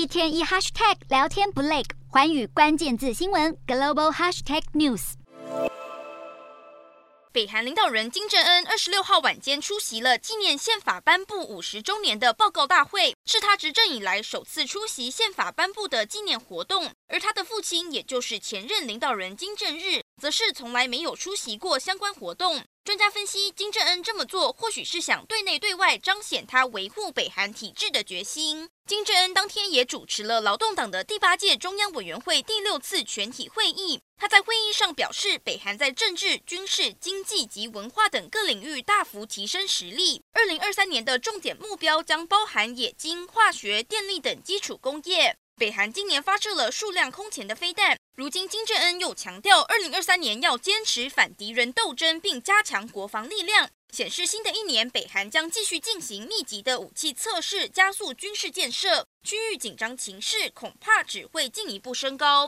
[0.00, 5.12] 一天一 hashtag 聊天不累，环宇关键字新闻 global hashtag news。
[7.30, 16.90] 北韩领导人金正恩二十六号晚间出席了纪念宪法颁布五十周年的报告大会，是他执政以来首次出席宪法颁布的纪念活动。
[17.08, 22.64] 而他的父亲，也就是前任领导人金正日，则是从来没有出席过相关活动。
[22.82, 28.70] 专家分析，金正恩这么做，或许是想对内对外彰显他维护北韩体制的决心。
[28.86, 34.00] 金正恩当天也主持了劳动党的第八届中央委员会第六次全体会议。
[34.16, 40.22] 他在会议上表示，北韩在政治、军事、经济及文化等各领域大幅提升实力。
[40.32, 45.36] 二零二三年的重点目标将包含冶金、化学、电力等基础工业。
[45.56, 47.98] 北韩今年发射了数量空前的飞弹。
[48.20, 59.06] 如今，金正恩又强调，二零二三年要坚持反敌人斗争，并加强国防力量，显示新的一年北韩将继续进行密集的武器测试，加速军事建设。
[59.24, 62.46] 区域紧张情势恐怕只会进一步升高。